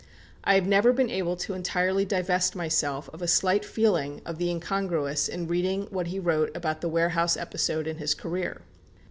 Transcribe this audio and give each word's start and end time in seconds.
I 0.43 0.55
have 0.55 0.65
never 0.65 0.91
been 0.93 1.11
able 1.11 1.35
to 1.35 1.53
entirely 1.53 2.05
divest 2.05 2.55
myself 2.55 3.07
of 3.13 3.21
a 3.21 3.27
slight 3.27 3.63
feeling 3.63 4.23
of 4.25 4.39
the 4.39 4.49
incongruous 4.49 5.27
in 5.27 5.45
reading 5.47 5.83
what 5.91 6.07
he 6.07 6.17
wrote 6.19 6.57
about 6.57 6.81
the 6.81 6.89
warehouse 6.89 7.37
episode 7.37 7.85
in 7.85 7.97
his 7.99 8.15
career. 8.15 8.61